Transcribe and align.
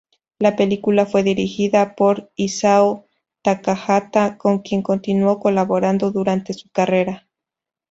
La 0.39 0.55
película 0.55 1.05
fue 1.05 1.21
dirigida 1.21 1.93
por 1.93 2.31
Isao 2.35 3.05
Takahata, 3.43 4.39
con 4.39 4.57
quien 4.63 4.81
continuó 4.81 5.39
colaborando 5.39 6.09
durante 6.09 6.53
su 6.55 6.69
carrera. 6.71 7.27